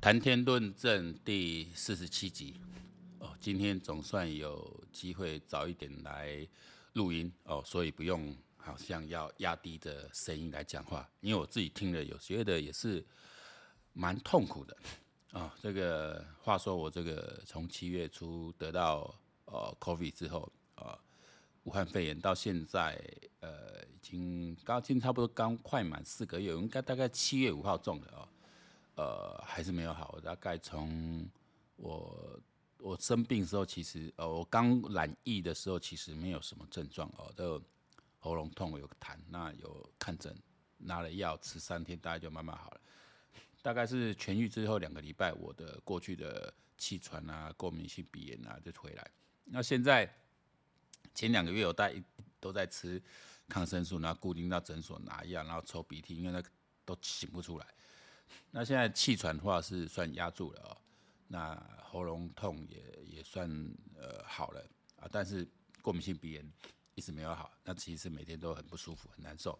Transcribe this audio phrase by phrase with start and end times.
[0.00, 2.54] 谈天论政第四十七集
[3.18, 6.46] 哦，今天总算有机会早一点来
[6.92, 13.04] 录音哦，所以不用好像要压低的声音来讲话，因为我自己听了有觉得也是
[13.92, 14.76] 蛮痛苦的
[15.32, 15.50] 啊、哦。
[15.60, 19.12] 这个话说我这个从七月初得到
[19.46, 20.96] 呃 COVID 之后啊、
[21.64, 22.96] 武汉肺炎到现在
[23.40, 28.28] 呃已经刚今差不多刚快满四个月，应该大概七月五号中的哦。
[28.98, 30.18] 呃，还是没有好。
[30.20, 31.24] 大概从
[31.76, 32.40] 我
[32.78, 37.62] 我生病时候，其实呃，我刚染疫的时候，其实没有什么症状哦，都
[38.18, 40.36] 喉咙痛，有痰，那有看诊，
[40.78, 42.80] 拿了药吃三天，大概就慢慢好了。
[43.62, 49.08] 大概是痊愈之后两个礼拜，我的过去的气喘啊、过敏性鼻炎啊就回来。
[49.44, 50.12] 那现在
[51.14, 52.02] 前两个月我大概
[52.40, 53.00] 都在吃
[53.48, 56.50] 抗生素，然后固定到诊所拿药，然后抽鼻涕，因为那个
[56.84, 57.66] 都擤不出来。
[58.50, 60.76] 那现在气喘的话是算压住了哦，
[61.26, 63.48] 那喉咙痛也也算
[63.96, 64.64] 呃好了
[64.96, 65.46] 啊，但是
[65.82, 66.52] 过敏性鼻炎
[66.94, 69.58] 一直没有好，那其实每天都很不舒服，很难受。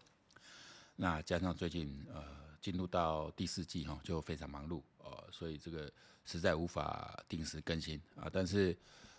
[0.95, 2.23] 那加上最近呃
[2.61, 5.91] 进入到第四季哈，就非常忙碌哦，所以这个
[6.25, 8.77] 实在无法定时更新啊，但是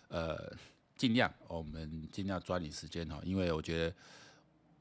[0.09, 0.53] 呃
[0.95, 3.95] 尽量我们尽量抓紧时间哈，因为我觉得。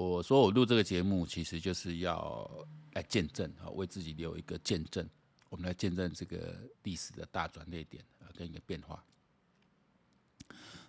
[0.09, 5.06] 我说我录这个节目，其实就是要来见证啊，为自己留一个见证。
[5.51, 9.05] 我们来见证这个历史的大转捩点啊，跟一个变化。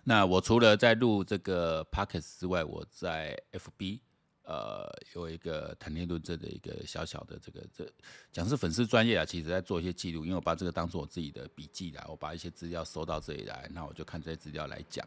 [0.02, 4.00] 那我除了在录这个 Podcast 之外，我在 FB
[4.44, 7.86] 呃有一个谈天论政的一个小小的这个这
[8.32, 15.06] 讲是粉丝专业啊，其实在做一些记录，因为我把这个当做我自己的笔记啦，我把一些资料收到这里来，那我就看这些资料来讲。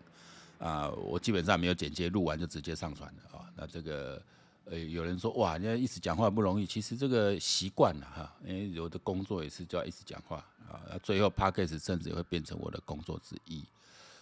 [0.59, 4.21] 啊、我基本上没有剪接，录完就直接上传了啊、那这个，
[4.65, 10.37] 呃，有人说哇，人家一直讲话不容易，其实这个习惯了哈，因为有的工作也是就要一直讲话
[10.69, 10.81] 啊。
[10.89, 13.63] 那最后 Podcast 甚至也会变成我的工作之一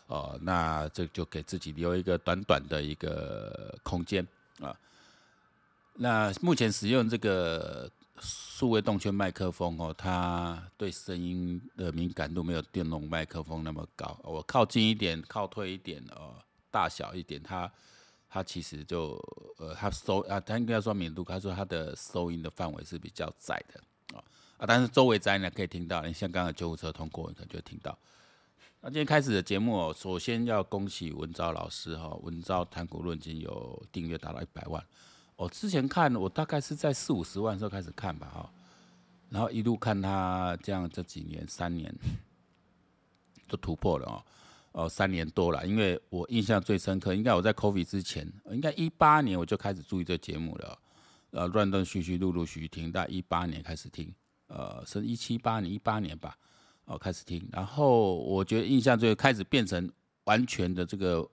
[0.08, 0.38] 哦。
[0.42, 4.28] 那这就给自己留一个短短的一个空间
[4.60, 4.76] 啊。
[5.96, 7.90] 那目前使用这个。
[8.20, 14.18] 数位动圈麦克风哦，它对声音的敏感度没有电容麦克风那么高。
[14.24, 16.36] 我靠近一点，靠退一点哦，
[16.70, 17.70] 大小一点，它
[18.30, 19.20] 它其实就
[19.58, 24.24] 呃，它收啊，它应该说敏度，他说它的收音的范围是比较窄的啊
[24.58, 27.98] 啊，但是周围窄呢可以听到，你像刚刚救护车通过，你可就听到。
[28.80, 34.84] 那今天开始的节目哦，首先要恭喜文昭老师哈，文昭谈古论今有订阅达到一百万。
[35.36, 38.50] 我之前看，我大概是在四五十万的时候开始看吧，哈，
[39.30, 41.94] 然后一路看他这样这几年三年
[43.48, 50.80] 都突破了哦，哦三年多了，因为我印象最深刻，应该我在 COVID 之前，应该一八年我就开始注意这节目了，
[51.32, 54.14] 呃，断断续续、陆陆续续听，到一八年开始听，
[54.48, 56.38] 呃，是一七八年、一八年吧，
[56.86, 59.92] 哦开始听，然后我觉得印象最开始变成
[60.26, 61.28] 完全的这个。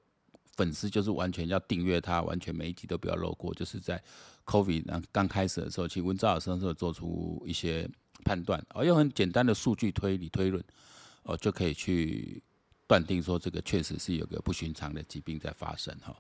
[0.60, 3.54] 粉丝就是完全要订阅他，完全每一集都不要漏过。
[3.54, 3.98] 就是在
[4.44, 7.88] COVID 那刚开始的时候，其实文昭老师会做出一些
[8.26, 10.62] 判断，哦，用很简单的数据推理推论，
[11.22, 12.42] 哦，就可以去
[12.86, 16.14] 断定说这个确实是有个不寻常的疾病在发生哈。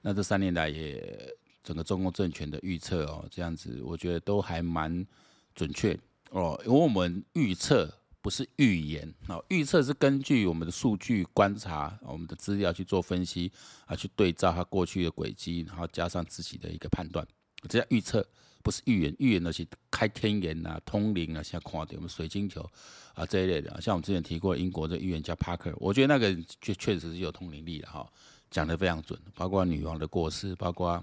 [0.00, 1.30] 那这三年来也
[1.62, 5.06] 整个中共政权的预测哦，这样子我觉得都还蛮
[5.54, 5.94] 准确
[6.30, 7.92] 哦，因为我们预测。
[8.22, 13.50] 不是预言啊，预测是根据我们的数据观察，我们的资料去做分析
[13.84, 17.26] 啊，去对照它过去的轨迹，然后加上自己的一个判断，
[17.68, 18.24] 这叫预测，
[18.62, 19.16] 不是预言。
[19.18, 22.64] 预言的是开天眼啊、通灵啊，像看到我们水晶球
[23.12, 28.08] 啊这一类的，像我们之前提过英国的预言家帕克，我觉得那个确确实是有通灵力的哈，
[28.52, 31.02] 讲得非常准，包括女王的过世，包括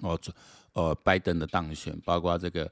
[0.00, 0.16] 哦
[0.74, 2.70] 呃拜登的当选，包括这个。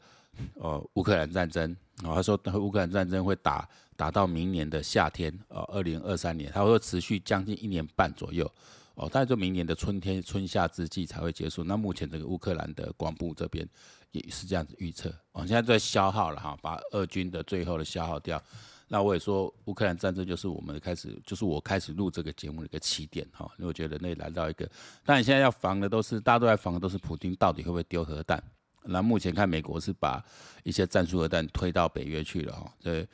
[0.55, 8.51] 哦，乌克兰战争，然哦，他说乌克兰战争会打打到明年的夏天，哦，二零二三年，他会持续将近一年半左右，
[8.95, 11.65] 哦，大概就明年的春天春夏之际才会结束。
[11.65, 13.69] 那目前这个乌克兰的广部这边
[14.11, 18.43] 也是这样子预测，哦，现在在消耗了哈，把俄军的最后的消耗掉。
[18.89, 23.51] 那我也说，乌克兰战争就是我们开始，就是我开始录这个节目的一个起点哈。
[23.59, 24.69] 因为我觉得那来到一个，
[25.03, 28.43] 但你现在要防的都是大家都在防的都是普丁到底会不会丢核弹。
[28.85, 30.25] 那目前看，美国是把
[30.65, 33.09] 一些战术核弹推到北约去了哈，对，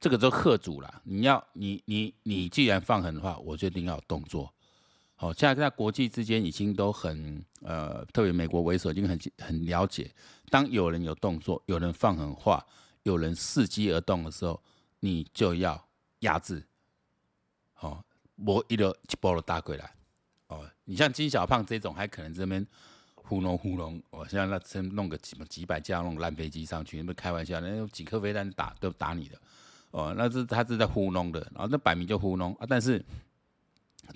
[0.00, 1.02] 这个就吓阻了。
[1.04, 4.52] 你要你你你既然放狠话，我就一定要有动作。
[5.14, 10.10] 好，现在在国际之间已经都很呃，特别美国为首，已经很很了解，
[10.48, 12.64] 当有人有动作，有人放狠话，
[13.02, 14.62] 有人伺机而动的时候，
[15.00, 15.86] 你就要
[16.20, 16.64] 压制。
[17.80, 18.02] 哦，
[18.36, 19.92] 我一个一波的打过来。
[20.46, 22.66] 哦，你像金小胖这种，还可能这边。
[23.30, 29.38] 糊弄糊弄，我现在那真弄个几几百架那种烂飞机上去，你们开玩笑，那几颗飞弹打都打你的，
[29.92, 32.66] 哦，那是他是在糊弄的，然后那摆明就糊弄啊。
[32.68, 33.00] 但是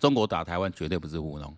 [0.01, 1.57] 中国打台湾绝对不是糊弄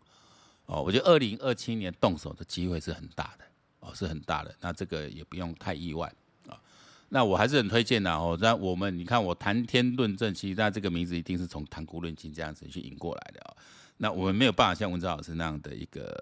[0.67, 3.44] 哦，我觉得二零二七年动手的机会是很大的
[3.81, 4.55] 哦，是很大的。
[4.61, 6.12] 那这个也不用太意外
[6.47, 6.61] 啊。
[7.09, 8.37] 那我还是很推荐的哦。
[8.38, 13.56] 那我们你看我谈天论政，其实那这个名字一定是从谈古论今这样子去引过来的啊。
[13.97, 16.14] 那我们没有办法像文昭老师那样的一个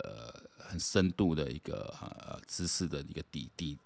[0.67, 3.79] 很深度的一个呃知识的一个底底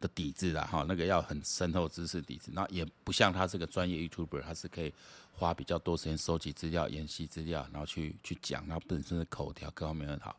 [0.00, 4.92] 的底子啦哈，那个要很深厚知识底子，那也不像他这个专业 YouTuber，他是可以
[5.32, 10.36] 花比较多时间收集资料、研习资料，然后去去讲，然后本身的口条各方面很好，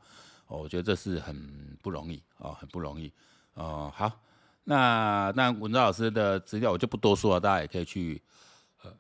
[0.48, 3.12] 我觉得这是很不容易哦，很不容易
[3.56, 3.92] 哦。
[3.95, 4.12] 好，
[4.63, 8.22] 那那文昭老师的资料我就不多说了，大家也可以去
[8.83, 8.92] 呃。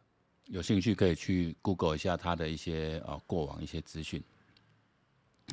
[0.45, 4.21] 有兴趣可以去 Google 一下他的一些呃过往一些资讯。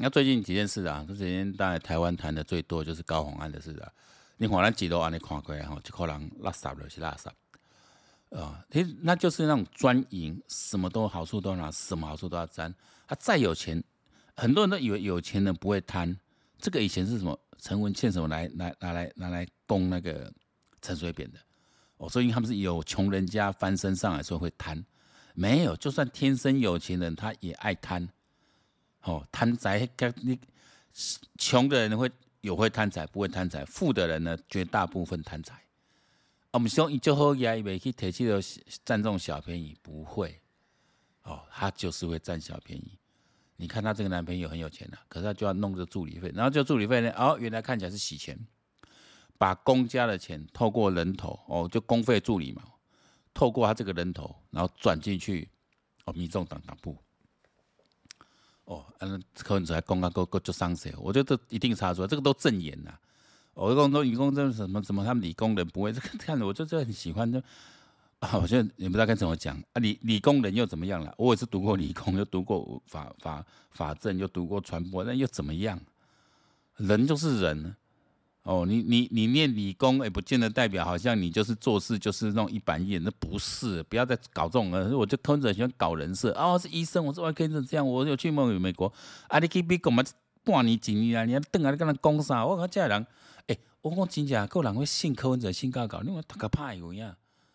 [0.01, 3.93] 那最近几件事啊，这几天当然台湾谈的最多就是高洪安的事啊。
[4.37, 7.29] 你可能几多案你看过来哈，就可能垃圾了是垃圾
[8.39, 8.65] 啊。
[8.71, 12.73] 其实那就是那种专营，什么都好处都拿，什么好处都要沾。
[13.09, 13.83] 他再有钱，
[14.37, 16.17] 很多人都以为有钱人不会贪。
[16.59, 17.39] 这个以前是什么？
[17.59, 20.33] 陈文茜什么来来拿来拿来攻那个
[20.81, 21.39] 陈水扁的。
[21.97, 24.85] 哦，所以他们是有穷人家翻身上来，说会贪。
[25.35, 28.09] 没有，就算天生有钱人，他也爱贪。
[29.03, 29.89] 哦，贪财，
[30.23, 30.39] 你
[31.37, 32.11] 穷的人会
[32.41, 33.65] 有会贪财，不会贪财。
[33.65, 35.63] 富的人呢，绝大部分贪财。
[36.53, 38.41] 我们说，你就好呀，以为去铁气的
[38.85, 40.41] 占这种小便宜，不会。
[41.23, 42.99] 哦，他就是会占小便宜。
[43.57, 48.39] 你看他这个男朋友很有钱的，可是他就要弄这助理费，然后这助理费呢，哦，原来看起来是洗钱。
[49.37, 52.63] 把公家的钱透过人头哦，就公费助理嘛，
[53.33, 55.49] 透过他这个人头，然后转进去
[56.07, 56.99] 哦，民众党党部
[58.69, 60.95] 哦，嗯，柯文哲还公开够够就上谁？
[60.99, 62.93] 我觉得这一定查出来，这个都证言呐。
[63.55, 67.33] 我讲说理工这什么什么，他们理工人不会 这个看的，我就就很喜欢。
[67.33, 67.39] 就
[68.21, 69.81] 啊，我现在也不知道该怎么讲啊。
[69.81, 71.15] 理理工人又怎么样了？
[71.17, 75.81] 我也是读过理工，又读过法法法政，又读过传播，那又怎么样？
[76.77, 77.75] 人就是人。
[78.49, 84.97] 哦，你你你念理工，也不见得代表好像你就是做事就是那种一板一眼，那不是，不要再搞这种了。
[84.97, 88.91] 我就柯文哲喜欢搞人设，哦，是医生，我说我可以这样，我有去梦游美国，
[89.27, 90.03] 啊，你去美国嘛，
[90.45, 92.47] 半年几年啊，你要等啊，你跟他讲啥？
[92.47, 93.07] 我讲这人，
[93.49, 97.05] 哎、我讲真假，够人会信柯文哲，信搞搞，你为大家怕有影，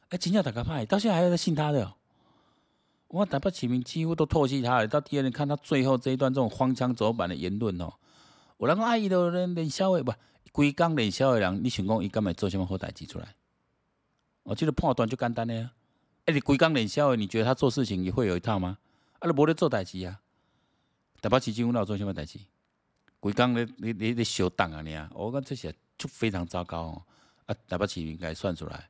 [0.10, 1.92] 哎，真正大家怕，到现在还在信他的。
[3.08, 7.92] 我台北市民几乎都唾弃他了，到第二天看他最后这一段这种荒腔走板的言论哦，
[8.58, 10.14] 我那个阿姨的人连消话不。
[10.54, 13.36] 规工练销的人，你想讲伊敢会做什么好代志出来？
[14.44, 15.74] 我觉得判断就简单的呀。
[16.26, 18.78] 哎，你规工练销的，你觉得他做事情也会有一套吗？
[19.18, 20.22] 啊，你无咧做代志啊？
[21.22, 22.40] 台北市政府有做什么代志？
[23.20, 25.10] 规工咧，你你你小党啊你啊！
[25.16, 27.02] 我讲这些就非常糟糕哦。
[27.48, 28.88] 啊，台北市民应该算出来。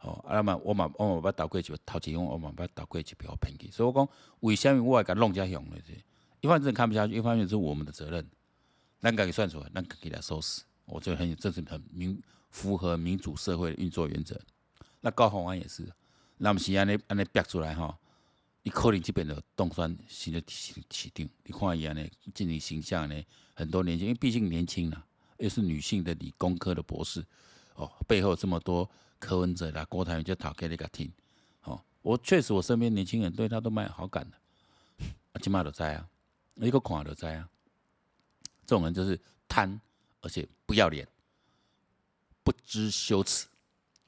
[0.00, 3.70] 哦，啊嘛，我嘛我嘛把倒过去，头前我嘛把倒过去，不要偏去。
[3.70, 4.06] 所以我讲，
[4.40, 5.76] 为什么我会甲弄这样用呢？
[6.42, 8.28] 一方面看不下去，一方面是我们的责任。
[9.00, 10.60] 咱家己算出来，咱家己来收拾。
[10.90, 12.20] 我觉得很有，这是很民
[12.50, 14.38] 符合民主社会的运作原则。
[15.00, 15.88] 那高虹安也是，
[16.36, 17.96] 那么是安尼安尼逼出来哈，
[18.62, 23.22] 你可能这边的动山新的起起定，你看一样呢，经营形象呢，
[23.54, 25.06] 很多年轻，因为毕竟年轻了，
[25.38, 27.24] 又是女性的理工科的博士，
[27.76, 28.88] 哦，背后这么多
[29.18, 31.10] 柯文哲啦、郭台铭就讨给那个听，
[31.62, 34.36] 哦，我确实我身边年轻人对他都蛮有好感的，
[35.32, 36.08] 啊，起码都在啊，
[36.56, 37.48] 一个看都在啊，
[38.66, 39.80] 这种人就是贪。
[40.20, 41.06] 而且不要脸，
[42.42, 43.46] 不知羞耻，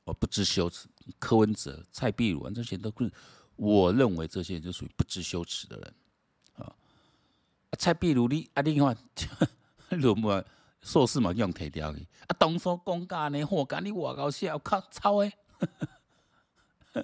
[0.05, 0.89] 我不知羞耻。
[1.19, 3.11] 柯文哲、蔡壁如这些都是，
[3.57, 5.95] 我认为这些就属于不知羞耻的人
[6.55, 6.73] 啊。
[7.79, 8.97] 蔡壁如你啊，你看，
[9.99, 10.45] 论文
[10.81, 15.33] 硕士嘛用提掉去，啊，当初公家呢，我讲你外搞笑，靠操诶！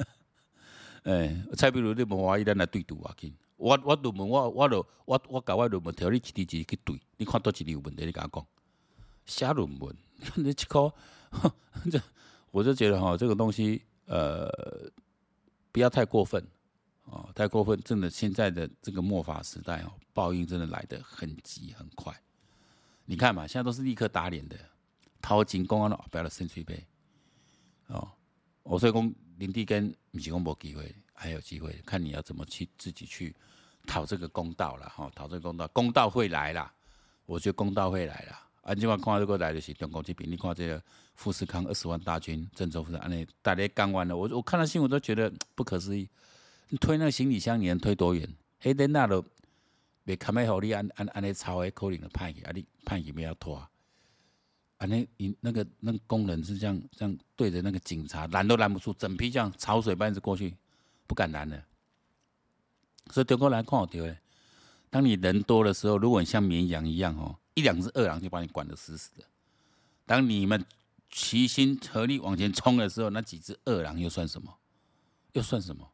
[1.05, 3.15] 哎，蔡壁如你无怀疑咱来对赌啊？
[3.17, 8.47] 紧，我我论文我我就我我搞我论文条你一字一字去对，你看多几里有问题，你跟我讲。
[9.29, 9.97] 写论文，
[10.35, 10.93] 你 这个，
[11.93, 12.01] 这
[12.51, 14.51] 我就觉得哈，这个东西呃，
[15.71, 16.45] 不要太过分
[17.05, 22.13] 哦，太过分，真的现在的这个末法时代哦，报应真的来得很急很快。
[23.05, 24.57] 你看嘛，现在都是立刻打脸的，
[25.21, 26.87] 掏金公安的不要了肾水杯
[27.89, 28.11] 哦。
[28.63, 33.35] 我所以讲林地跟不是讲没机会，还有机会，看你要怎么去自己去
[33.87, 36.73] 讨这个公道了哈，讨这个公道，公道会来啦，
[37.27, 38.48] 我觉得公道会来了。
[38.69, 40.83] 啊，今晚看这个来的是中国这边，你看这个
[41.15, 46.07] 富士康二十万大军郑州富士，安尼大家干完了，我我看到新闻都觉得不可思议。
[46.69, 48.29] 你推那个行李箱，你能推多远？
[48.61, 49.25] 黑灯那都
[50.05, 53.57] 别看没好，你按按按那超诶，可能就判去，啊你判去不要拖。
[53.57, 53.71] 啊，
[54.81, 60.55] 那你那个那个工人是这样这样对着那个警察拦都拦不住，整批这样潮水般子过去，
[61.07, 61.65] 不敢拦的。
[63.11, 64.19] 所以中国人看好丢嘞。
[64.91, 69.25] 当你人多的时候，如果你像绵羊一样哦，一两只饿狼就把你管得死死的。
[70.07, 70.65] 当你们
[71.11, 74.57] 齐心合力往前冲的时候，那几只饿狼又算什么？
[75.33, 75.91] 又算什么？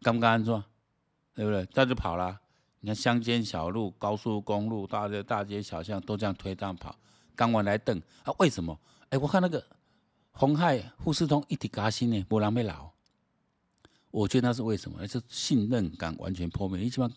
[0.00, 0.64] 刚刚安装，
[1.34, 1.66] 对不对？
[1.66, 2.40] 他就跑了。
[2.80, 6.98] 你看乡间小路、高速公路、大街大街小巷都这样推这样跑，
[7.36, 8.32] 刚完来瞪啊？
[8.38, 8.80] 为什么？
[9.10, 9.62] 哎，我看那个
[10.30, 12.90] 红海富士通一直加薪呢，没人要留。
[14.10, 14.96] 我觉得那是为什么？
[14.98, 16.80] 那是信任感完全破灭。
[16.80, 17.10] 你起码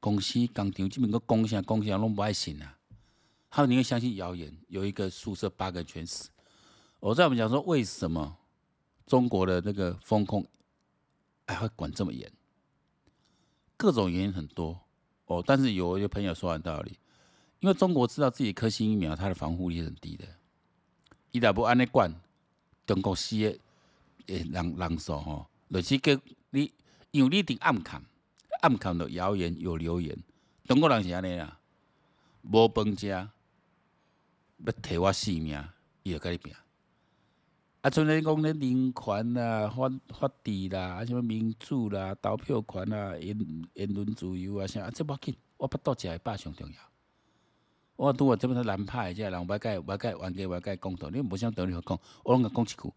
[0.00, 2.78] 公司工厂这边个公司公司拢不爱信啊。
[3.50, 4.56] 还有你会相信谣言？
[4.68, 6.30] 有一个宿舍八个人全死。
[7.00, 8.36] 我在我们讲说，为什么
[9.06, 10.46] 中国的那个风控
[11.46, 12.30] 还会管这么严？
[13.76, 14.80] 各种原因很多
[15.26, 15.42] 哦。
[15.44, 16.96] 但是有一个朋友说完道理，
[17.58, 20.24] 因为中国知道自己科兴疫苗它的防护力很低的，
[21.32, 22.14] 伊若不按呢管，
[22.86, 23.58] 中国死的
[24.26, 26.20] 诶人人数吼，就是个。
[26.50, 26.72] 你
[27.12, 28.04] 因为你定暗看，
[28.60, 30.16] 暗看的谣言有流言，
[30.64, 31.60] 中国人是安尼啊，
[32.42, 33.28] 无饭食，
[34.64, 35.64] 要摕我性命，
[36.02, 36.52] 伊就甲你拼。
[37.82, 46.76] 啊，像你讲咧人权啦、法法治啦、啊什么民主啦、投票权啦、言言论自由啊啥，啊这无要紧，我巴肚食的饱上重要。
[47.96, 52.94] 我拄啊这边是南派，即个人，我甲我甲冤家，我甲讲道理，你无想道理好讲，我拢甲讲一句，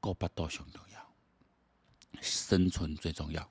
[0.00, 2.20] 顾巴肚上重要。
[2.20, 3.42] 生存最重要。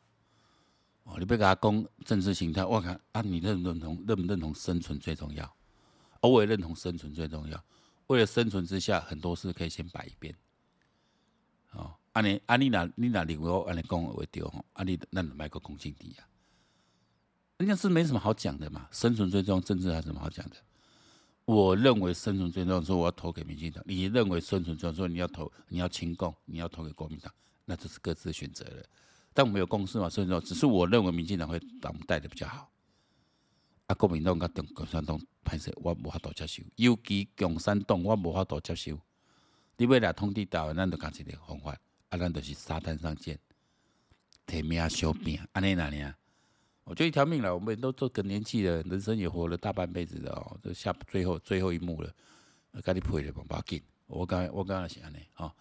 [1.03, 4.03] 哦，你要甲我讲政治形态，我看啊，你认不认同？
[4.05, 5.55] 认不认同生存最重要？
[6.27, 7.63] 我也认同生存最重要。
[8.07, 10.35] 为了生存之下，很多事可以先摆一边。
[11.71, 14.63] 哦，安尼，安尼哪，你哪认为我安尼讲会对吼？
[14.73, 16.27] 安尼，那买个公信地啊？
[17.57, 18.87] 人家是没什么好讲的嘛。
[18.91, 20.55] 生存最重要，政治还有什么好讲的？
[21.45, 23.83] 我认为生存最重要，说我要投给民进党。
[23.87, 27.33] 你认为生存最重要，说你要投，你要亲共，你要投给国民党。
[27.65, 28.83] 那这是各自的选择了，
[29.33, 30.07] 但我们有共识嘛？
[30.07, 32.71] 所以说，只是我认为民进党会党带的比较好。
[33.87, 38.99] 啊，国民党甲中共产党拍摄，我无法度接受，尤其共产党我无法度接受。
[39.77, 41.77] 你要来统治台湾，咱就讲一个方法，
[42.09, 43.37] 啊，咱就是沙滩上见，
[44.47, 46.13] 提命小命，安尼哪样？
[46.83, 52.11] 我就一条命了，我们都做更年期了，人生也活了大半辈子了哦，就下最后最后一幕了，
[52.83, 55.51] 跟你配的不要紧，我刚我刚刚是安尼哦。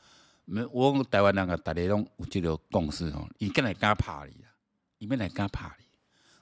[0.47, 4.53] 没，我台湾人啊，大家拢有这个共识吼，伊敢来敢拍你啊，
[4.99, 5.84] 伊免来敢拍你，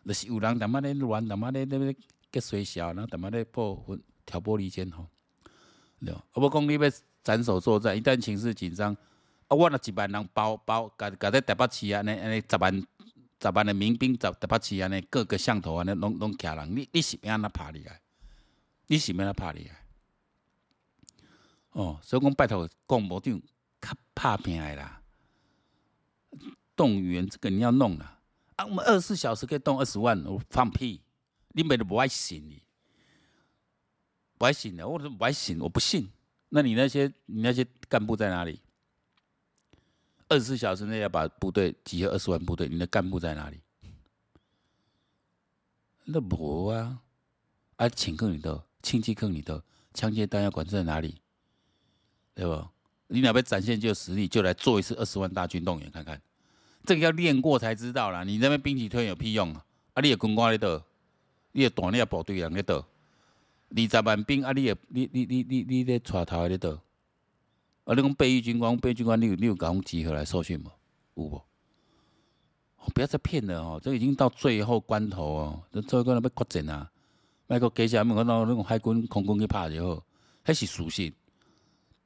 [0.07, 1.97] 就是有人他妈咧乱，他妈咧咧咧
[2.31, 3.85] 结衰小，然后他妈咧破
[4.27, 5.07] 挑拨离间吼，
[6.01, 6.25] 对吧？
[6.35, 6.81] 我讲你要
[7.23, 8.97] 斩首作战，一旦情势紧张，
[9.49, 12.87] 啊，我那几万人包包，搞搞在台北市啊，那那十万
[13.41, 17.95] 十万的民兵十台北市安尼各个巷头安尼拢拢徛人，你你是免安那拍你啊？
[18.87, 19.77] 你是免安那拍你啊？
[21.73, 23.41] 哦，所以讲拜托广播长。
[23.85, 25.03] 较怕拼的啦，
[26.77, 28.21] 动员这个你要弄了
[28.65, 31.01] 我们二十四小时可以动二十万，我放屁！
[31.49, 32.63] 你们都不爱信你，
[34.39, 36.11] 不爱信的，我说不爱信，我不信。
[36.49, 38.61] 那你那些你那些干部在哪里？
[40.29, 43.61] 二十四小时内要把部队集合二十万部队，你的干部在哪里？
[46.05, 47.03] 那无啊！
[47.77, 49.63] 啊，钱坑里头，亲戚坑里头，
[49.95, 51.21] 枪械弹药管制在哪里？
[52.35, 52.67] 对不？
[53.09, 56.21] 你哪边展现这个实力，就来做一次二十万大军动员看看，
[56.85, 58.25] 这个要练过才知道啦。
[58.25, 59.65] 你那边兵棋推有屁用啊？
[59.95, 60.83] 啊，你也军官在倒，
[61.53, 66.71] 你也大你也部队人在倒，二十万兵啊，你也你你你你你咧带头在倒，
[67.85, 70.59] 啊，你讲备役军官，备役军官你有你有甲阮集合来受训
[71.15, 71.23] 无？
[71.23, 71.37] 有无？
[71.37, 76.91] 哦不要再骗了哦，这已经到最后关头哦，这最后关头要决战啊！
[77.47, 80.05] 那个接下来我们看到那种海军空军去拍就好，
[80.43, 81.13] 还是属实。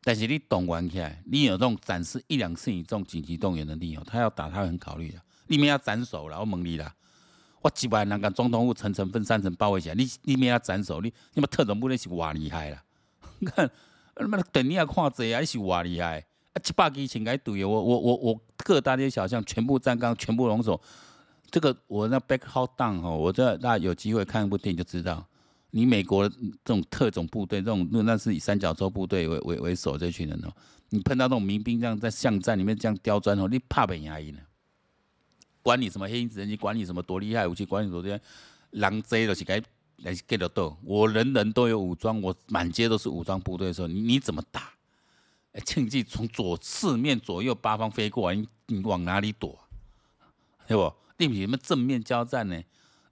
[0.07, 5.21] 但是你动员起来，你有这种展示一两次你这种紧急动员能力哦，他要打他很考虑的。
[5.49, 6.95] 你们要斩首了，我问你啦，
[7.61, 12.85] 我几百人跟总统府层层分三层包围起来，你你们要斩首，你你们特种部队是哇厉害啦！
[13.47, 13.69] 看
[14.15, 16.57] 他妈的等你要看这啊，你是哇厉害啊！
[16.63, 20.81] 七百几千个队员，我我我我各大街小巷全部站岗，全部龙首。
[21.51, 25.27] 这个我那 back how down 哈，我这大家有机会看一部电影就知道。
[25.77, 30.51] 你美国这种特种部队，这种那那是以三角洲部队为为为首这群人哦，
[30.89, 34.39] 你碰到那种民兵这样在巷战里面这样刁钻哦，你怕被压抑呢？
[35.61, 38.19] 管你什么黑鹰直升机，管你什么多厉害武器，管你多厉害，
[38.71, 39.63] 狼贼都是该
[39.99, 40.75] 来 get 到。
[40.83, 44.73] 我人人都有武装，我满街都是武装部队的时候，你你怎么打？
[45.53, 49.59] 哎，庆记从左四面左右八方飞过来，你你往哪里躲？
[50.67, 50.91] 对不？
[51.19, 52.63] 对不起，你们正面交战呢？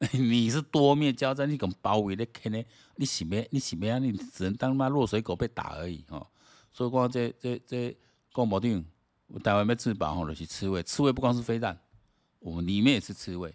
[0.13, 2.65] 你是多面交战，你敢包围的肯定，
[2.97, 3.47] 你是咩？
[3.51, 3.99] 你是咩？
[3.99, 6.27] 你只能当妈落水狗被打而已哦。
[6.73, 7.97] 所以讲这这这
[8.33, 10.83] 国防部，台湾要自保吼，就是刺猬。
[10.83, 11.79] 刺猬不光是飞弹，
[12.41, 13.55] 我们里面也是刺猬。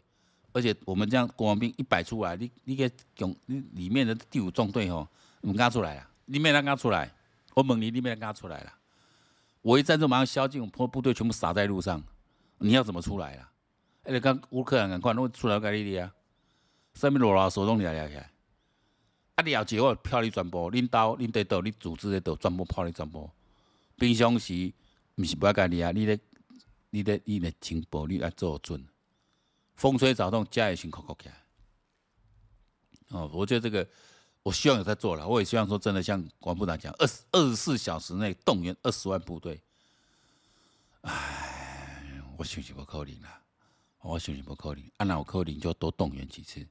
[0.52, 5.08] 而且我们这样国防兵一摆出来，你你个总你里面的第五纵队吼，
[5.42, 6.10] 你们刚出来啊？
[6.26, 7.14] 里面人刚出来，
[7.54, 8.74] 我问你里面人刚出来了。
[9.62, 12.02] 我一站住，马上宵禁，我部队全部撒在路上，
[12.58, 13.52] 你要怎么出来啦？
[14.04, 16.14] 哎，你讲乌克兰赶快，我出来给你的啊！
[16.94, 18.30] 上面罗老手动俩俩起来，
[19.36, 19.44] 啊！
[19.44, 23.30] 了解我票你全部，恁兜恁在倒，你组织在倒，全部票你全部。
[23.98, 24.74] 平常时
[25.16, 25.92] 毋是不要干你啊！
[25.92, 26.20] 你咧
[26.90, 28.86] 你咧你咧情报，你来做准。
[29.76, 31.36] 风吹草动，家也先哭哭起来。
[33.10, 33.88] 哦，我觉得这个，
[34.44, 35.26] 我希望有在做了。
[35.26, 39.62] 我也希望说，真的像国防部长讲，二十二十四小时内动员二十万部队。
[41.02, 43.42] 唉，我相信不可能啦，
[44.02, 44.84] 我相信不可能。
[44.98, 46.68] 啊、那我可能就多动员几次。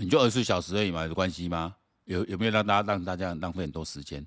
[0.00, 1.74] 你就二十四小时而已嘛，有关系吗？
[2.04, 4.24] 有有没有让大家让大家浪费很多时间？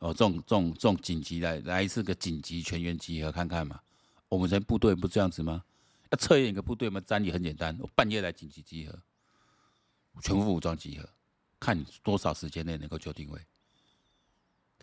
[0.00, 3.80] 哦，这种这种这种紧急来来一次个紧急全员集合看看嘛。
[4.28, 5.64] 我们这部队不这样子吗？
[6.10, 8.98] 要测验一个部队嘛，战力很简单，我半夜来紧急集合，
[10.20, 11.08] 全副武装集合，
[11.58, 13.40] 看你多少时间内能够就定位，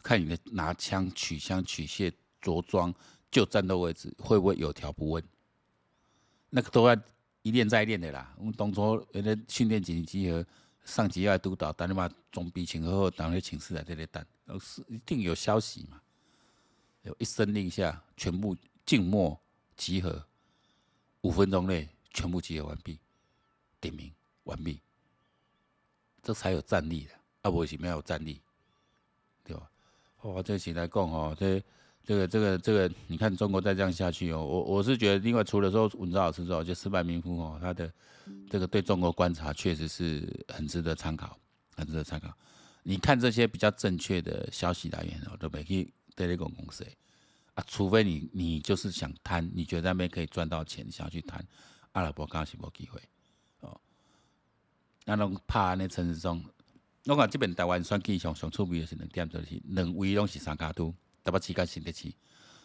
[0.02, 2.92] 看你的拿枪取枪取械着装
[3.30, 5.24] 就战斗位置会不会有条不紊，
[6.50, 6.98] 那个都要。
[7.46, 10.44] 一练再练的啦，我们当初那个训练紧急集合，
[10.84, 14.26] 上级要来督导，等你把装备请后，当然请示来这里等，
[14.60, 16.02] 是一定有消息嘛？
[17.04, 19.40] 有一声令下，全部静默
[19.78, 20.26] 集合，
[21.22, 22.98] 五分钟内全部集合完毕，
[23.80, 24.12] 点名
[24.46, 24.82] 完毕，
[26.24, 27.12] 这才有战力的，
[27.44, 28.42] 啊，为什么要有战力？
[29.44, 29.70] 对吧？
[30.22, 31.64] 哦，这是来讲哦，这。
[32.06, 37.92] 这个这个这个，你看中国再这样下去哦，我我是觉得，另外除了说文章老师之后，就矢板明夫哦，他的
[38.48, 41.36] 这个对中国观察确实是很值得参考，
[41.76, 42.32] 很值得参考。
[42.84, 46.86] 你看这些比较正确的消息来源哦，都没去对那个公司
[47.56, 51.44] 啊，除非你你就是想贪，你觉得那边可以赚到钱，想要去贪，
[51.94, 53.02] 阿拉伯刚是没机会
[53.62, 53.76] 哦。
[55.06, 56.44] 那种怕那陈时中，
[57.06, 60.94] 我讲这边台湾选举上上趣味的是两点，就是两位拢是三脚督。
[61.26, 62.08] 台北市跟新北市，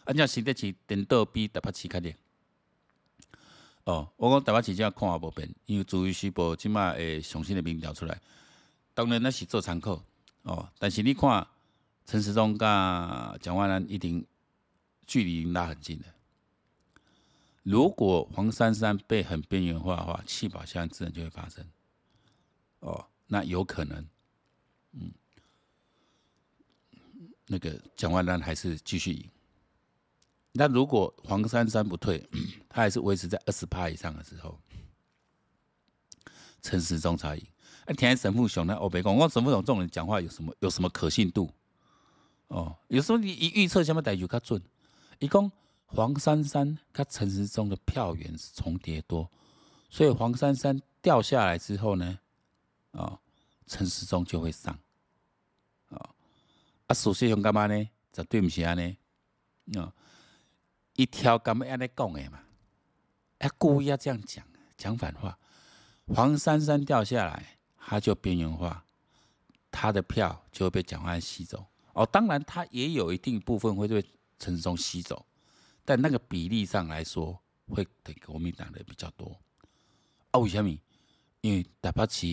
[0.05, 2.13] 啊，像新北市颠倒比台北市较热。
[3.85, 8.21] 哦，我讲台北市这样看也无变，因为自由时报即马会上新的民调出来，
[8.93, 9.99] 当然那是做参考。
[10.43, 11.47] 哦，但是你看
[12.05, 12.69] 陈时中跟
[13.41, 14.23] 蒋万安一定
[15.07, 16.05] 距离拉很近的。
[17.63, 21.65] 如果黄珊珊被很边缘化的话，弃保现象自然就会发生。
[22.81, 24.07] 哦，那有可能，
[24.93, 25.11] 嗯。
[27.51, 29.29] 那个蒋万安还是继续赢。
[30.53, 32.25] 那如果黄珊珊不退，
[32.69, 34.57] 他还是维持在二十趴以上的时候，
[36.61, 37.45] 陈时中才赢。
[37.85, 41.53] 那听沈富雄那欧北讲，我沈富雄这种人讲话有什么有什么可信度？
[42.47, 44.61] 哦，有时候你一预测什么代就较准。
[45.19, 45.51] 一共
[45.87, 49.29] 黄珊珊跟陈时中的票源是重叠多，
[49.89, 52.19] 所以黄珊珊掉下来之后呢，
[52.91, 53.19] 啊、哦，
[53.67, 54.77] 陈时中就会上。
[56.91, 57.89] 啊，事实上干嘛呢？
[58.11, 58.97] 绝对不是安尼。
[59.77, 59.93] 哦，
[60.95, 62.37] 一条干嘛安尼讲的嘛？
[63.37, 64.45] 哎，故意要这样讲，
[64.77, 65.37] 讲反话。
[66.07, 68.83] 黄珊珊掉下来，他就边缘化，
[69.71, 71.65] 他的票就会被蒋万安吸走。
[71.93, 74.03] 哦，当然他也有一定部分会被
[74.37, 75.25] 陈时中吸走，
[75.85, 79.39] 但那个比例上来说，会给国民党的比较多。
[80.31, 80.77] 啊，为什么？
[81.39, 82.27] 因为台北市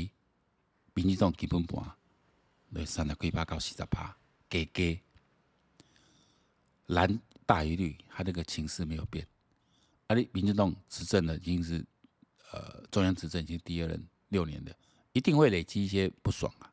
[0.95, 1.81] 民进党基本盘，
[2.75, 4.17] 对三十几趴到四十趴。
[4.49, 5.01] 给给
[6.87, 9.27] 蓝大于绿，他这个情势没有变。
[10.07, 11.85] 啊，你民进党执政的已经是
[12.53, 14.73] 呃中央执政已经第二任六年了，
[15.13, 16.73] 一定会累积一些不爽啊。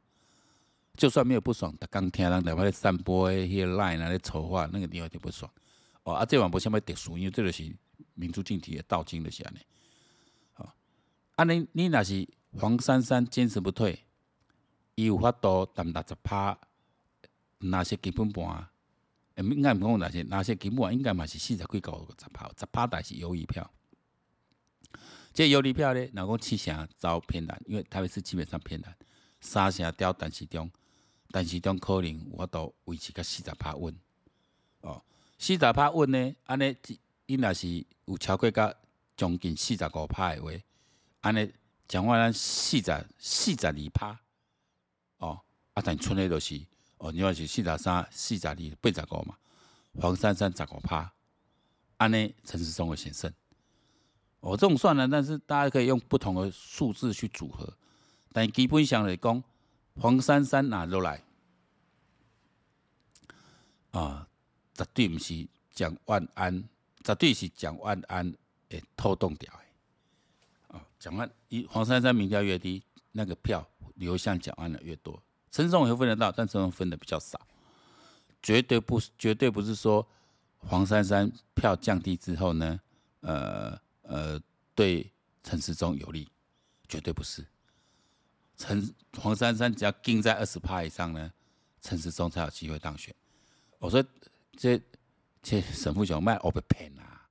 [0.95, 5.51] 就算没有不爽，他刚听人台湾在散播一些 line 啊，在丑话，那个地方就不爽。
[6.03, 7.69] 哦，啊，这碗不像要特殊，因为这个是
[8.13, 9.59] 民主政体的道经的下呢。
[10.53, 10.73] 好，
[11.35, 13.99] 啊，你你那是黄珊珊坚持不退，
[14.95, 16.57] 伊有法度谈六十趴。
[17.59, 18.67] 那些基本盘，
[19.37, 23.69] 应该毋讲那些，那些基本盘应该嘛是四十几个十趴，十趴但是犹豫票。
[25.33, 28.95] 这犹豫票呢，若讲七成遭偏蓝，因为台北市基本上偏蓝，
[29.39, 30.69] 三成掉但是中，
[31.31, 33.93] 但是中可能有法度维持个四十趴稳。
[34.81, 35.03] 哦，
[35.37, 36.75] 四十趴稳呢，安尼
[37.25, 38.77] 伊若是有超过个
[39.17, 40.51] 将近四十五趴的话，
[41.21, 41.51] 安尼
[41.87, 44.19] 讲话咱四十四十二趴。
[45.17, 45.41] 哦，
[45.73, 46.61] 啊，但剩的就是。
[47.05, 49.37] 哦，你话是四十三、四十二、八十五嘛？
[50.01, 51.13] 黄珊珊十五趴，
[51.97, 53.31] 安尼陈时中会险胜。
[54.39, 57.71] 哦，这种算了，但是大家可以用不同的数字去组合，
[58.33, 59.43] 但基本上来讲，
[60.01, 61.21] 黄珊珊哪落来
[63.91, 64.27] 啊，
[64.73, 66.67] 绝对不是蒋万安，
[67.03, 68.33] 绝对是蒋万安
[68.69, 75.21] 诶拖动掉诶啊，蒋万一黄珊珊民调越低，那个票流向蒋万安的越多，
[75.55, 77.39] 陈时中也分得到，但陈时中分的比较少，
[78.43, 80.05] 绝对不绝对不是说
[80.57, 82.79] 黄珊珊票降低之后呢，
[83.21, 83.79] 呃。
[84.07, 84.39] 呃，
[84.75, 86.29] 对陈时中有利，
[86.87, 87.43] 绝对不是。
[88.55, 91.31] 陈黄珊珊只要盯在二十趴以上呢，
[91.81, 93.11] 陈时中才有机会当选。
[93.79, 94.05] 我说
[94.55, 94.79] 这
[95.41, 97.27] 这沈富雄卖我被骗啊，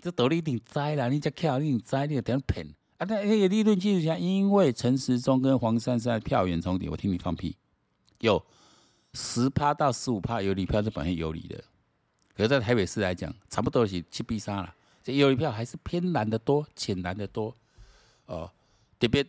[0.00, 3.06] 这道理一定知啦，你这票你知，你点骗啊？
[3.08, 7.56] 那那个理论基础上，因为陈时中跟黄珊珊票源重叠，我听你放屁。
[8.20, 8.44] 有
[9.14, 11.64] 十趴到十五趴有理票是本来有理的，
[12.36, 14.74] 可是在台北市来讲，差不多是七比三了。
[15.02, 17.56] 这有利票还是偏蓝的多，浅蓝的多，
[18.26, 18.52] 哦，
[18.98, 19.24] 特别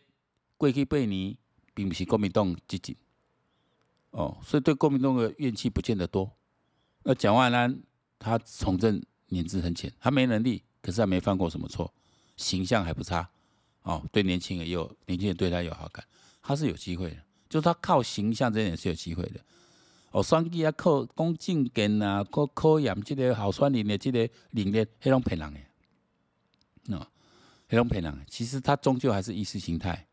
[0.58, 1.34] 过去八年
[1.74, 2.94] 并不是国民党激进，
[4.10, 6.30] 哦，所以对国民党的怨气不见得多。
[7.04, 7.82] 那蒋万安
[8.20, 11.94] 他从政年资很浅，他没能力，可是他没犯过什么错，
[12.36, 13.30] 形象还不差，
[13.84, 16.06] 哦，对年轻人也有年轻人对他有好感，
[16.42, 17.18] 他是有机会的，
[17.50, 19.40] 就是他靠形象这点是有机会的。
[20.12, 25.60] 哦，选举啊，靠讲政见啊，靠考验这个候选人的这个能力，那种骗人的，
[26.96, 27.06] 喏，
[27.70, 28.20] 那种骗人的。
[28.28, 30.06] 其实他终究还是意识形态。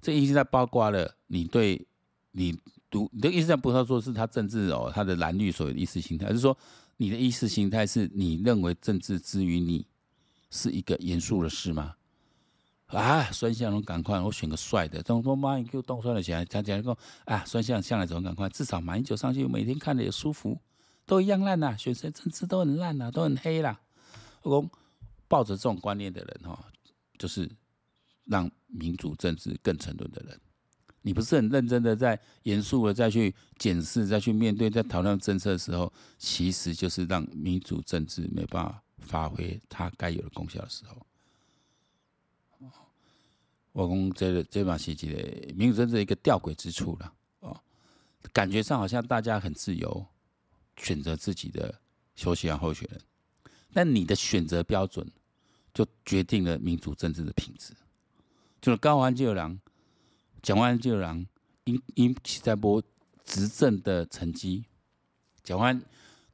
[0.00, 1.86] 这意识形态包括了你对
[2.32, 2.58] 你
[2.90, 6.56] 读你的意识形态，不是说是他政治哦，他的蓝绿所谓的意识形态，而是说
[6.96, 9.86] 你的意识形态是你认为政治之于你
[10.50, 11.94] 是一个严肃的事吗？
[12.86, 15.02] 啊，选项拢赶快，我选个帅的。
[15.02, 18.48] 等说马英九当选了起来，他讲讲啊，选项向来怎么赶快？
[18.48, 20.60] 至少马英九上去，每天看着也舒服，
[21.06, 23.80] 都一样烂呐，选谁政治都很烂呐，都很黑啦。
[24.42, 24.70] 我讲
[25.26, 26.66] 抱着这种观念的人哈，
[27.18, 27.50] 就是
[28.26, 30.38] 让民主政治更沉沦的人。
[31.02, 40.96] 你不是很认真的在严肃的再去检视、再去面对、在讨论政策的时候，其实就是让民主政治没办法发挥它该有的功效的时候。
[43.74, 47.60] 我讲这个这把是一个民主政治一个吊诡之处了哦，
[48.32, 50.06] 感觉上好像大家很自由
[50.76, 51.74] 选择自己的
[52.14, 53.00] 休选候选人，
[53.72, 55.04] 但你的选择标准
[55.72, 57.74] 就决定了民主政治的品质。
[58.62, 59.60] 就是高虹安就有人，
[60.40, 61.26] 蒋万就有人，
[61.64, 62.80] 因因其在播
[63.24, 64.64] 执政的成绩，
[65.42, 65.82] 蒋万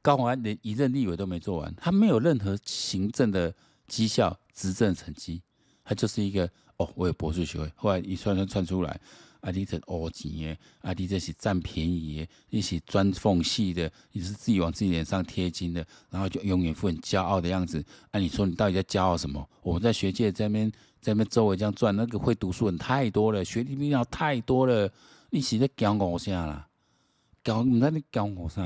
[0.03, 3.51] 高虹安连一任立委都没做完，他没有任何行政的
[3.87, 5.41] 绩效、执政成绩，
[5.83, 6.47] 他就是一个。
[6.81, 8.99] 哦，我有博士学位，后来一串串串出来，
[9.41, 17.83] 啊，你这乌钱的，啊，你这是占便宜的，你是钻缝隙的，你是自己往自己脸上贴金的，然后就永远会很骄傲的样子。
[18.09, 19.47] 啊，你说你到底在骄傲什么？
[19.61, 24.91] 我们在学界这边在那边周围这样转，那个会读书人太多了，学历比较太多了，
[25.29, 26.67] 你是在骄傲啥啦？
[27.43, 28.63] 骄，你在那骄傲啥？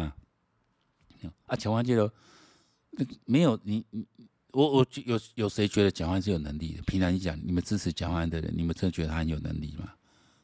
[1.47, 2.09] 啊，蒋万安就
[3.25, 3.83] 没有你。
[4.55, 6.81] 我我有有谁觉得蒋万是有能力的？
[6.83, 9.91] 平常你讲，你们支持蒋万的人，你们真的觉得他很有能力吗？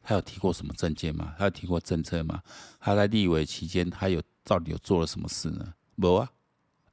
[0.03, 1.33] 他有提过什么政见吗？
[1.37, 2.43] 他有提过政策吗？
[2.77, 5.73] 他在立委期间，他有到底有做了什么事呢？
[5.95, 6.29] 没啊，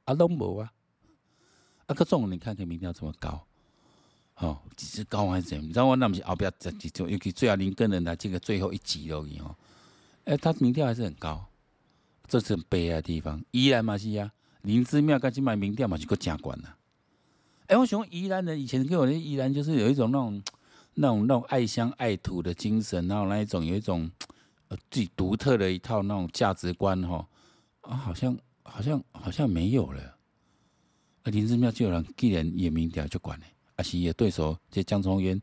[0.05, 0.71] 阿龙没啊。
[1.87, 3.45] 啊，可这种你看看民调这么高，
[4.37, 5.67] 哦，只是高还是怎样？
[5.67, 9.53] 你知道我那不是后边这几种，尤其最后林耕仁来这个最后一集而已哦。
[10.23, 11.45] 哎，他民调还是很高，
[12.29, 13.43] 这是很悲哀的地方。
[13.51, 16.77] 依然嘛是啊，林姿妙赶紧买民调嘛，就够加官了。
[17.69, 20.43] 哎、我喜欢宜兰人，以前给我的宜兰就是有一种那种、
[20.95, 24.09] 那种、那种爱乡爱土的精神，然后那一种有一种
[24.69, 27.23] 呃自己独特的一套那种价值观哈
[27.81, 30.01] 啊，好像好像好像没有了。
[31.21, 35.39] 啊，林志妙就有人既然也民调就管了，啊是也对手这江聪渊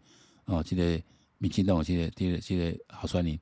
[0.46, 1.00] 哦，这个
[1.38, 3.38] 民进党这个这个这个候选人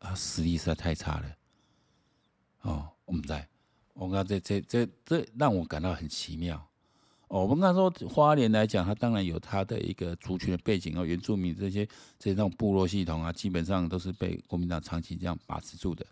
[0.00, 1.36] 啊，实力实在太差了。
[2.62, 3.48] 哦，我们在，
[3.92, 6.68] 我讲这这这这让我感到很奇妙。
[7.34, 11.84] 哦，我们刚才说花莲来讲，它当然有它的一个族群的背景哦，原住民这些
[12.16, 16.06] 这种部落系统啊，基本上都是被国民党长期这样把持住的。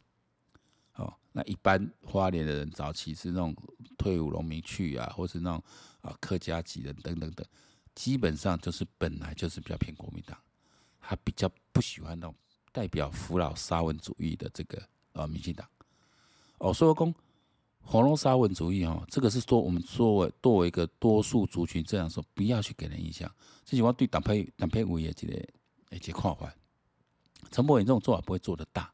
[0.97, 3.55] 哦，那一般花莲的人早期是那种
[3.97, 5.63] 退伍农民去啊，或是那种
[6.01, 7.47] 啊客家籍的等等等，
[7.95, 10.37] 基本上就是本来就是比较偏国民党，
[11.01, 12.35] 他比较不喜欢那种
[12.73, 14.83] 代表扶老沙文主义的这个
[15.13, 15.65] 呃民进党。
[16.59, 17.15] 哦，所以讲。
[17.85, 23.31] 红龙沙文主义哦，这个是说我们作为作为一个多数族群这样说，不要去给人印象。
[23.65, 25.35] 这是我对党配党配委的这个
[25.91, 26.55] 一个看法。
[27.51, 28.91] 陈柏惟这种做法不会做得大。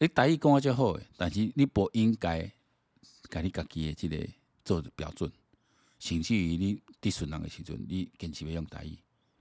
[0.00, 2.40] 你台语讲话就好，但是你不应该
[3.30, 4.16] 给你自己的
[4.64, 5.30] 这个做标准，
[6.00, 8.98] 甚至于你滴顺人的时阵，你坚持要用台语。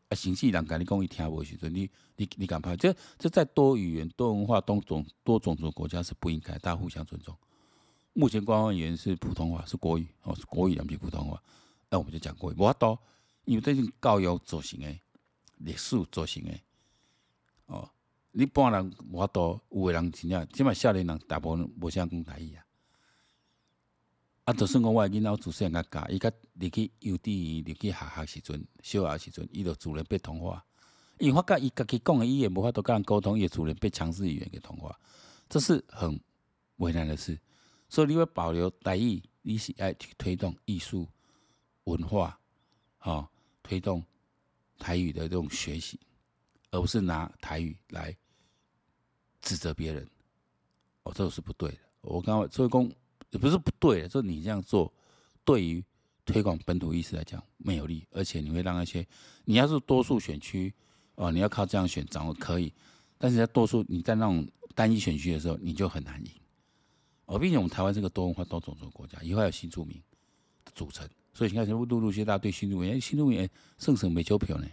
[0.10, 2.78] 啊，甚至人甲你讲伊听无的时阵，你你你敢拍？
[2.78, 7.36] 这这在多语言、多文化、多种多种族国家是不应该，大家互相尊重。
[8.14, 11.42] 目前官方语言是普通话，是国语哦，是国语，而不是普通话。
[11.90, 12.98] 那我们就讲国语，无法度，
[13.46, 15.00] 因为这是教育造成的，
[15.58, 16.52] 历史造成的。
[17.68, 17.90] 哦，
[18.32, 22.66] 你半人无法度，有的人真正，即摆少年人大部分无啥讲台语啊。
[24.44, 30.66] 啊，就算讲我囡仔自细汉教，伊甲入去幼稚园、入去学校时阵、小学时阵，伊就自然被同化。
[31.20, 35.00] 因为发觉伊家己讲的语言无法度甲人沟通，伊自然被强势语言给同化，
[35.48, 36.20] 这是很
[36.78, 37.40] 为难的事。
[37.92, 41.08] 所以你要保留台语，你是爱去推动艺术
[41.84, 42.40] 文化，
[42.98, 43.30] 哈、哦，
[43.62, 44.04] 推动
[44.80, 46.00] 台语的这种学习，
[46.72, 48.16] 而不是拿台语来
[49.42, 50.10] 指责别人。
[51.04, 51.78] 哦，这个是不对的。
[52.02, 52.92] 我刚刚所以讲。
[53.32, 54.94] 也不是不对的，就你这样做，
[55.46, 55.82] 对于
[56.26, 59.08] 推广本土意识来讲没有利，而且你会让那些
[59.46, 60.74] 你要是多数选区
[61.16, 62.74] 哦，你要靠这样选掌握可以，
[63.18, 66.32] 但是在多数你在那种单一选区的时候，你就很难赢。
[67.32, 69.98] 哦，毕竟我们台湾是个多文化多种族的国家，以后还有新住民
[70.76, 74.68] 组成，所以你看，全部陆陆续续大家对新住民，新住民胜胜没交票呢。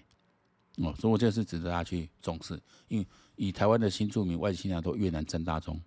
[0.78, 5.80] 哦，所以我这是值得大家去重视，因为以台湾的新住民外籍新娘都越南增大中，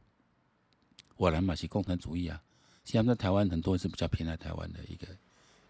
[1.18, 2.42] 我来嘛是共产主义啊。
[2.86, 5.08] 现在在台湾很多人是比较偏爱台湾的一个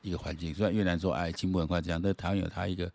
[0.03, 2.91] 一个环境，虽然越南说哎进步很快这样，但台湾有它一个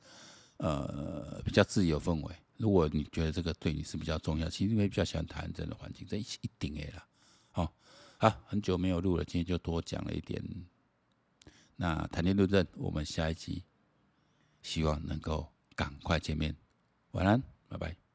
[0.58, 2.32] 呃比较自由氛围。
[2.56, 6.24] 如果你觉得这个对你是比较重要，其实你会比较喜欢台湾这样的环境，这一
[6.60, 7.04] 定的啦。
[8.18, 10.42] 好，很久没有录了，今天就多讲了一点。
[11.76, 13.62] 那谈天论证，我们下一集
[14.62, 16.57] 希望能够赶快见面。
[17.11, 18.05] 晚安，拜拜。